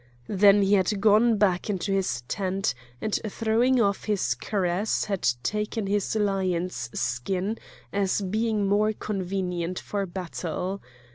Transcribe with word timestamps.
Then 0.27 0.63
he 0.63 0.73
had 0.73 0.99
gone 0.99 1.37
back 1.37 1.69
into 1.69 1.91
his 1.91 2.21
tent, 2.27 2.73
and 3.01 3.19
throwing 3.27 3.79
off 3.79 4.05
his 4.05 4.33
cuirass 4.33 5.05
had 5.05 5.29
taken 5.43 5.85
his 5.85 6.15
lion's 6.15 6.89
skin 6.99 7.59
as 7.93 8.19
being 8.19 8.65
more 8.65 8.93
convenient 8.93 9.77
for 9.77 10.07
battle. 10.07 10.81